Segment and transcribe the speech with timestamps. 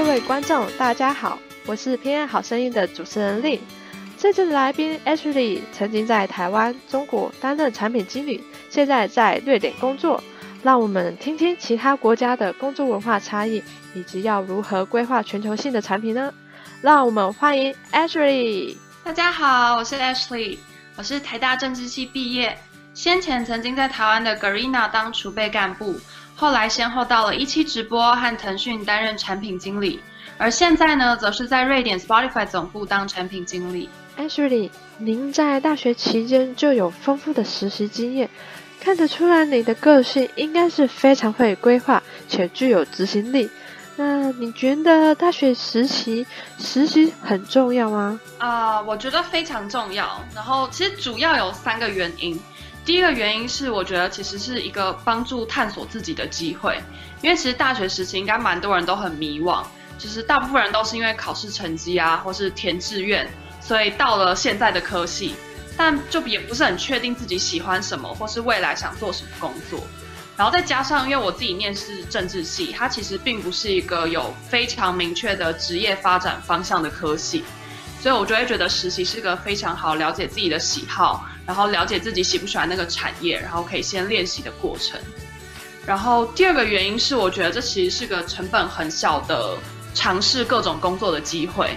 [0.00, 3.60] 各位观众，大家好，我是偏爱好声音的主持人令。
[4.16, 10.20] 这次的来宾 Ashley 曾经在台湾、中国担任产品经理，现在在瑞典工作。
[10.62, 13.62] 让我们听听其他国家的工作文化差异，
[13.94, 16.32] 以及要如何规划全球性的产品呢？
[16.80, 18.78] 让我们欢迎 Ashley。
[19.04, 20.56] 大家好，我是 Ashley，
[20.96, 22.56] 我是台大政治系毕业，
[22.94, 26.00] 先前曾经在台湾的 Garena 当储备干部。
[26.40, 30.00] 后来先后到了一期直播和腾讯担任产品经理，
[30.38, 33.90] 而现在呢，则是在瑞典 Spotify 总部当产品经理。
[34.16, 38.30] Ashley，您在大学期间就有丰富的实习经验，
[38.80, 43.50] 看得出来你的个性应该是非常会规划且具有执行力。
[43.96, 46.26] 那你觉得大学实习
[46.58, 48.18] 实习很重要吗？
[48.38, 50.24] 啊，我觉得非常重要。
[50.34, 52.40] 然后其实主要有三个原因。
[52.90, 56.76] 第一个原因是，我觉得其实是一个帮助探索自己的机会，
[57.22, 59.62] 因为其实大学时期应该蛮多人都很迷惘，
[59.96, 65.36] 就是大部分人都是因为考试成绩啊，或是填志愿，所以到了现在的科系，
[65.76, 69.86] 但就也不是很确定自己喜欢什么，或是未来想做什么工作。
[70.36, 77.44] 然后再加上，因为我自己念是政治系，它其实并不是一个有非常明确的职业发展方向的科系，
[78.00, 81.24] 所以我就会觉得实习是个非常好了解自己的喜好。
[81.50, 85.00] 然后了解自己喜不喜欢那个产业，然后可以先练习的过程。
[85.84, 89.58] 然后第二个原因是，我觉得这其实是个成本很小的
[89.92, 91.76] 尝试各种工作的机会。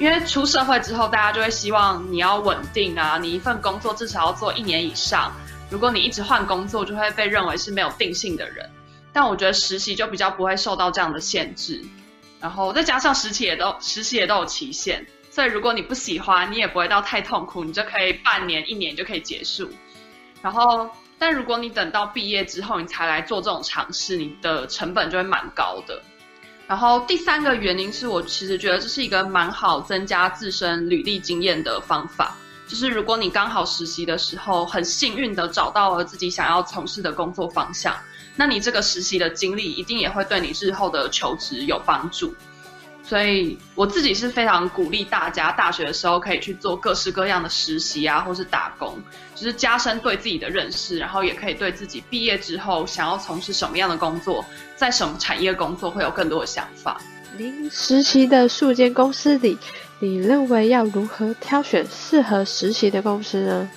[0.00, 5.32] 因为出社会之后，大家就会希望你要稳定啊，你一份工作至少要做一年以上。
[5.70, 8.68] 如果你一直换工作，就会被认为是没有定性的人。
[9.12, 11.80] 但我觉得实习就比较不会受到这样的限制。
[12.40, 15.06] 然后再加上实习也都实习也都有期限。
[15.34, 19.66] 所以如果你不喜欢，你也不会到太痛苦，你就可以半年、一年就可以结束。
[20.42, 26.02] 然后，但如果你等到毕业之后你才来做这种尝试，你的成本就会蛮高的。
[26.66, 32.36] 然后第三个原因是我其实觉得这是一个蛮好增加自身履历经验的方法，
[32.68, 37.96] 就是如果你刚好实习的时候很幸运的找到了自己想要从事的工作方向，
[38.36, 42.34] 那你这个实习的经历一定也会对你日后的求职有帮助。
[43.02, 48.96] 所以我自己是非常鼓励大家，大学的时候可以去做各式各样的实习啊，或是打工，
[49.34, 54.44] 就是加深对自己的认识，然后也可以对自己毕业之后想要从事什么样的工作，
[54.76, 57.00] 在什么产业工作会有更多的想法。
[57.36, 59.58] 您实习的数间公司里，
[59.98, 63.70] 你认为要如何挑选适合实习的公司呢？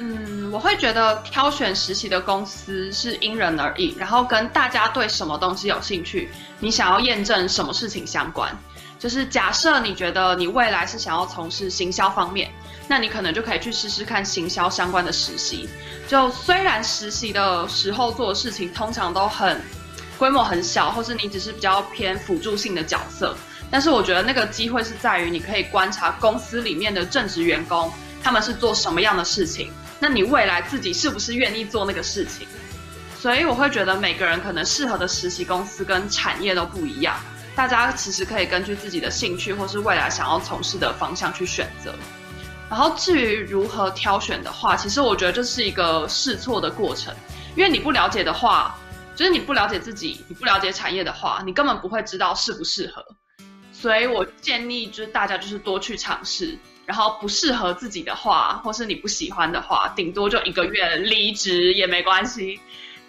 [0.00, 8.56] 嗯，我会觉得挑选实习的公司是因人而异，然后跟大家对什么东西有兴趣，你想要验证什么事情相关。
[8.96, 12.50] 就是假设你觉得你未来是想要从事行销方面，
[12.88, 15.68] 那你可能就可以去试试看行销相关的实习。
[16.06, 19.60] 就虽然实习的时候做的事情通常都很
[20.16, 23.36] 规模很小，或是你只是比较偏辅助性的角色，
[23.68, 27.92] 但是我觉得那个机会是在于你可以观察公司里面的正职员工
[28.22, 29.72] 他们是做什么样的事情。
[30.00, 32.46] 那你未来自己是不是愿意做那个事情？
[33.18, 37.16] 所以我会觉得每个人可能适合的实习公司跟产业都不一样，
[37.56, 41.92] 大家其实可以根据自己的兴趣或是未来想要从事的方向去选择。
[42.70, 47.12] 然后至于如何挑选的话，其实我觉得这是一个试错的过程，
[47.56, 48.78] 因为你不了解的话，
[49.16, 53.04] 就是你不了解自己，你不了解产业的话，你根本不会知道适不适合。
[53.72, 56.56] 所以我建议就是大家就是多去尝试。
[56.88, 62.58] 然后不适合自己的话，或是你不喜欢的话，顶多就一个月离职也没关系。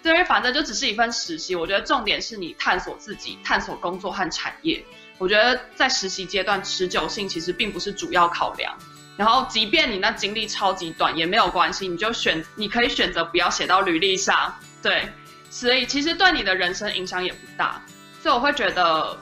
[0.02, 1.56] 对，反正就只是一份实习。
[1.56, 4.84] 我觉得重点是你探索自己，探索工作和产业。
[5.16, 8.70] 我觉得在实习阶段，持久性其实并不是主要考量。
[9.16, 14.54] 然后，即便你那经历超级短也没有关系，你就选，你可以选择不要写到履历上。
[14.82, 15.08] 对，
[15.48, 17.82] 所以其实对你的人生影响也不大。
[18.22, 19.18] 所以我会觉得，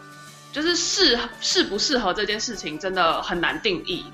[0.53, 4.05] 就是适适不适合这件事情，真的很难定义。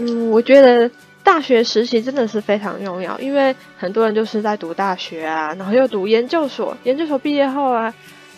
[0.00, 0.90] 嗯，我觉得
[1.22, 7.92] 大学实习真的是非常重要，因为很多人就是在读大学啊，然后又读研究所，研究所毕业后啊，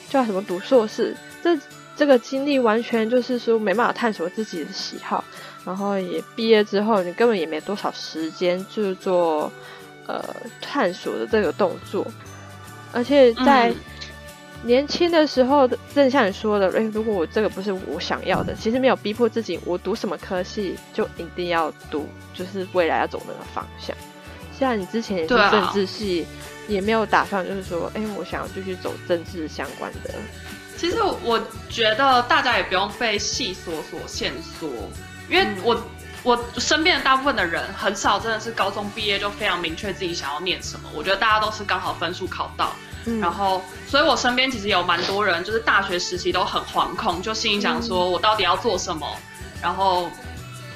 [0.09, 1.57] 就要什么读硕士，这
[1.95, 5.23] 这个经历完全就是说没办法探索自己的喜好，
[5.65, 9.53] 然后也毕业之后你根本也没多少时间去做
[10.07, 10.25] 呃
[10.61, 12.05] 探索的这个动作，
[12.93, 13.73] 而且在。
[14.65, 23.97] 年轻的时候，正像你说的，哎，如果我这个不是我想要的，其实没有逼迫自己，我读什么科系就一定要读，就是未来要走那个方向。
[24.59, 26.25] 像你之前也是政治系，
[26.69, 30.15] 也没有打算就是说，哎，我想要继续走政治相关的。
[30.77, 34.69] 其实我觉得大家也不用被系所所限缩，
[35.29, 35.81] 因为我
[36.23, 40.89] 我身边的大部分的人很少真的是高中毕业就非常明确自己想要念什么。
[40.95, 42.73] 我觉得大家都是刚好分数考到。
[43.21, 49.07] 然后，所以我身边其实有蛮多人，就是大学时期都很惶恐，就心里想说，我到底要做什么？
[49.61, 50.11] 然后，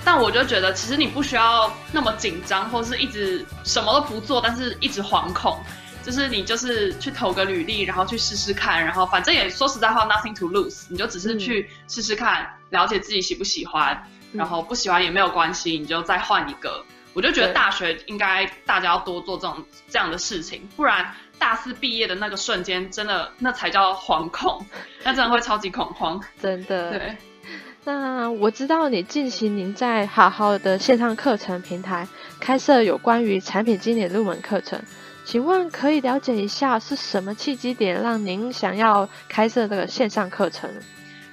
[0.04, 5.58] 但我就觉得，其实你不需要那么紧张，或是一直什么都不做，但是一直惶恐。
[6.04, 14.00] 就是你就是去投个履历，然后去试试看，然后反正也说实在话，nothing to lose，你就只是去试试看，了解自己喜不喜欢，
[14.32, 16.84] 然后不喜欢也没有关系，你就再换一个。
[17.12, 24.64] 我就觉得大学应该大家要多做这种这样的事情，不然大四毕业的那个瞬间，真的那才叫惶恐，
[25.04, 26.90] 那真的会超级恐慌， 真的。
[26.90, 27.16] 对。
[27.84, 32.08] 那我知道你近期您在好好的线上课程平台
[32.40, 34.80] 开设有关于产品经理入门课程。
[35.24, 40.68] 请问可以了解一下是什么契机点让您想要开设这个线上课程？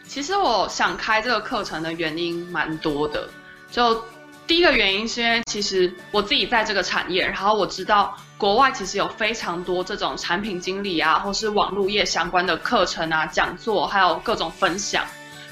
[0.05, 3.27] 其实我想开这个课程的原因蛮多的。
[3.71, 4.03] 就
[4.45, 15.05] 第一个原因是因为其实我自己在这个产业，然后我知道国外其实有非常多这种产品经理啊，或是网络业相关的课程啊、讲座，还有各种分享。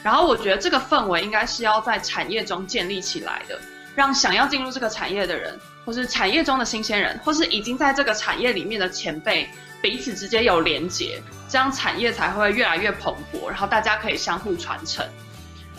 [0.04, 3.60] 然后我觉得这个氛围应该是要在产业中建立起来的，
[3.96, 5.60] 让想要进入这个产业的人。
[5.84, 9.50] 或是产业中的新鲜人，或是已经在这个产业里面的前辈，
[9.82, 15.04] 彼此之间有连结，这样产业才会越来越蓬勃，然后大家可以相互传承。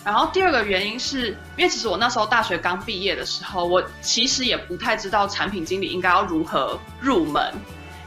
[0.04, 7.52] 然后第二个原因是因为其实我那时候大学刚毕业的时候，我其实也不太知道产品经理应该要如何入门，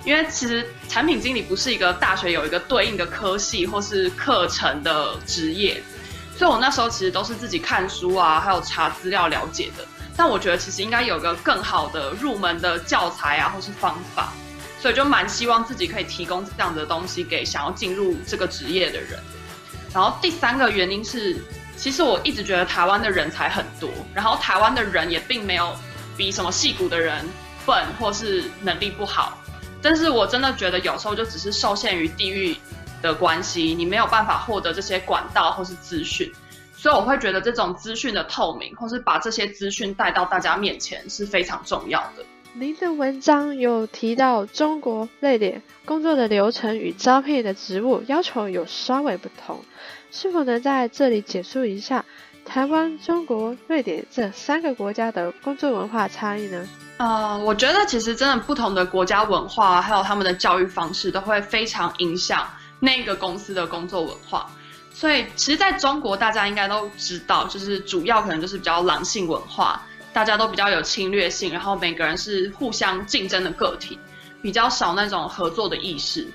[0.04, 5.82] 因为其实产品经理不是一个大学有一个对应的科系或是课程的职业，
[6.38, 9.86] 所以我那时候其实都是自己看书啊，还有查资料了解的。
[10.18, 14.34] 但我觉得其实应该有个更好的入门的教材啊，或是方法，
[14.82, 19.20] 所以就蛮希望自己可以提供这样的东西给想要进入这个职业的人。
[19.94, 21.38] 然后第三个原因是，
[21.78, 25.76] 其实我一直觉得台湾的人才很多，然后台湾的人也并没有
[26.18, 27.24] 比什么戏骨的人
[27.66, 29.38] 笨或是能力不好，
[29.82, 32.56] 但是我真的觉得有时候就只是受限于地域
[33.02, 36.32] 的关系，你没有办法获得这些管道或是资讯。
[36.78, 42.24] 所以我会觉得这种资讯的透明，或是把这些资讯带到大家面前是非常重要的。
[42.54, 49.60] 您的文章有提到中国、瑞典工作的流程与招聘的职务要求有稍微不同，
[50.16, 52.06] 是否能在这里解述一下
[52.46, 56.66] 台湾、中国、瑞典这三个国家的工作文化差异呢？
[56.96, 62.48] 呃，我觉得其实真的不同的国家文化，还有他们的教育方式，都会非常影响
[62.80, 64.50] 那个公司的工作文化。
[64.94, 69.82] 所以，其实在中国，大家应该都知道，就是主要可能就是比较狼性文化，
[70.14, 74.00] 大家都比较有侵略性，然后每个人是互相竞争的个体，
[74.42, 76.26] 比较少那种合作的意识。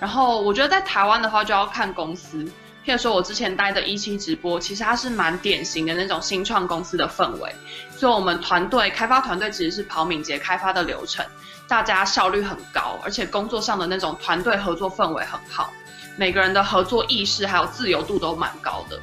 [0.00, 2.44] 然后，我觉得在台湾的话，就要看公司。
[2.84, 7.54] 譬如说，我之前待的一期直播，其实它是蛮典型的那种新创公司的氛围。
[7.94, 11.24] 所以，我们团队开发团队其实是跑敏捷开发的流程，
[11.68, 15.70] 大家效率很高，而且工作上的那种团队合作氛围很好。
[16.16, 18.98] 每个人的合作意识还有自由度都蛮高的。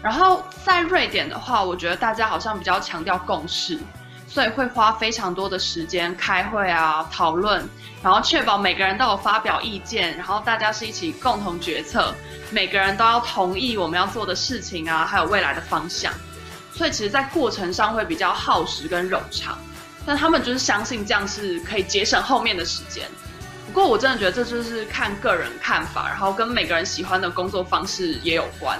[0.00, 3.78] 然后在瑞典的话，我觉得大家好像比较强调共识，
[4.32, 7.68] 所以会花非常多的时间开会啊、讨论，
[8.02, 12.14] 然后确保每个人都有发表意见，然后大家是一起共同决策，
[12.50, 16.10] 每个人都要同意我们要做的事情啊，还有未来的方向。
[16.72, 19.58] 所以其实，在过程上会比较耗时跟冗长，
[20.06, 23.06] 但他们就是相信这样是可以节省后面的时间。
[23.66, 28.78] 不过我真的觉得这就是看个人看法，然后跟每个人喜欢的工作方式也有关。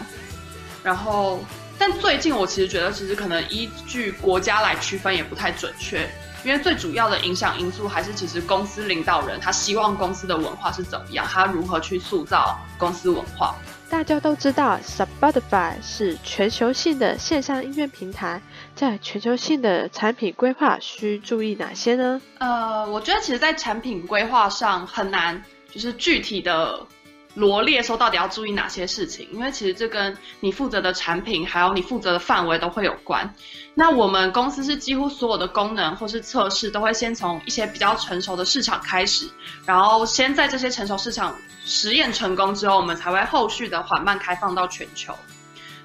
[0.82, 1.44] 然后，
[1.79, 6.09] 但最近我其实觉得，其实可能依据国家来区分也不太准确，
[6.45, 13.57] 因为最主要的影响因素还是其实公司领导人他希望公司的文化是怎么样，他如何去塑造公司文化。
[13.91, 18.41] 大家都知道，Spotify 是全球性的线上音乐平台，
[18.75, 22.21] 在全球性的产品规划需注意哪些呢？
[22.38, 26.87] 呃，我觉得其实，在产品规划上很难，就是具体的。
[27.35, 29.29] 罗列说到底要注意哪些事情？
[29.33, 33.35] 因为其实这跟你负责的产品，还有你负责的范围都会有关。
[33.75, 39.27] 那我们公司是几乎所有的功能或是测试，都会先从一些比较成熟的市场开始，
[39.65, 41.35] 然后先在这些成熟市场
[41.65, 45.17] 实验成功之后，我们才会后续的缓慢开放到全球。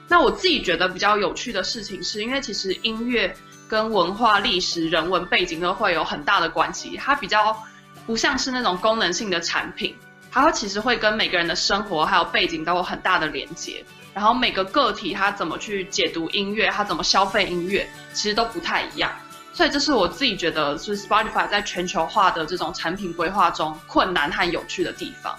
[0.10, 3.34] 那我自己觉得比较有趣的事情，是因为其实音乐
[3.70, 7.58] 跟文化、历史、人文背景都会有很大的关系，它比较
[8.06, 9.96] 不像是那种功能性的产品。
[10.32, 19.12] 它其实会跟每个人的生活还有背景都有很大的连接，然后每个个体他怎么去解读音乐，他怎么消费音乐，其实都不太一样。
[19.54, 25.36] 所以这是我自己觉得是 Spotify 在全球化的这种产品规划中困难和有趣的地方，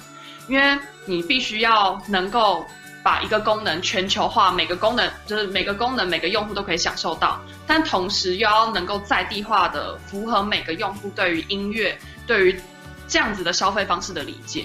[0.48, 2.66] 因为你必须要能够
[3.00, 12.60] 把一个功能全球化，每个功能就是每个功能每个用户都可以享受到，但同时又要能够在地化的符合每个用户对于音乐对于
[13.06, 14.64] 这样子的消费方式的理解。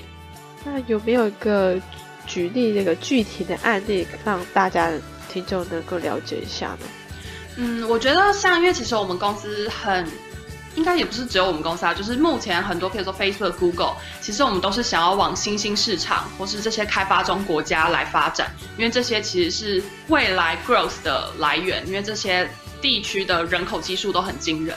[0.64, 1.80] 那有没有一个
[2.26, 4.92] 举例那个具体的案例，让大家
[5.30, 6.86] 听众能够了解一下呢？
[7.58, 10.08] 嗯，我觉得像因为其实我们公司很。
[10.76, 22.50] 应该也不是只有我们公司啊，就是目前很多，譬如说 Facebook、Google，其实我们都是想要往新兴市场或是这些开发中国家来发展，因为这些其实是未来 growth 的来源，因为这些
[22.82, 24.76] 地区的人口基数都很惊人。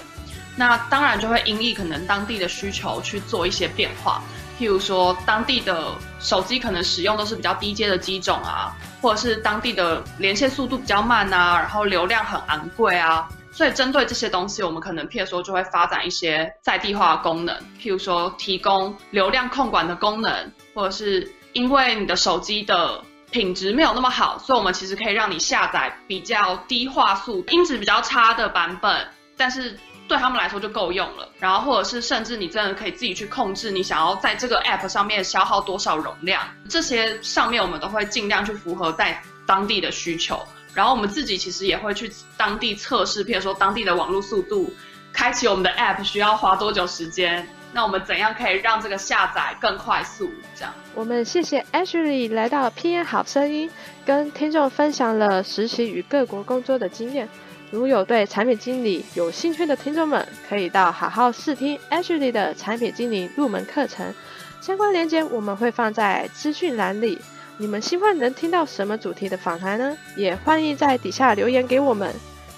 [0.54, 4.22] 那当然就会因应可能当地的需求去做一些变化，
[4.58, 13.28] 譬如说当地的手机可能使用都是比较低阶的机种啊，或者是当地的连线速度比较慢啊，然后流量很昂贵啊。
[13.52, 29.06] 所以针对这些东西，我们可能譬如说就会发展一些在地化功能，譬如说提供流量控管的功能，或者是因为你的手机的品质没有那么好，所以我们其实可以让你下载比较低画素、音质比较差的版本，
[29.38, 31.28] 但是对他们来说就够用了。
[31.38, 40.40] 然后或者是甚至你真的可以自己去控制你想要在这个 app 上面消耗多少容量，这些上面我们都会尽量去符合在当地的需求。
[40.74, 44.72] 然后我们自己其实也会去当地测试，譬如说当地的网络速度，
[45.12, 47.48] 开启我们的 App 需要花多久时间？
[47.72, 50.30] 那我们怎样可以让这个下载更快速？
[50.54, 53.70] 这样，我们谢谢 Ashley 来到 PN 好声音，
[54.04, 57.28] 跟听众分享了实习与各国工作的经验。
[57.70, 64.14] 如有对产品经理有兴趣的听众们，可以到好好试听 Ashley 的产品经理入门课程，
[64.60, 67.20] 相关链接我们会放在资讯栏里。
[67.58, 69.96] 你们希望能听到什么主题的访谈呢？
[70.14, 72.14] 也欢迎在底下留言给我们。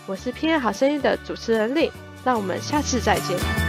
[0.07, 1.91] 我是偏爱好声音的主持人令，
[2.25, 3.67] 让我们下次再见。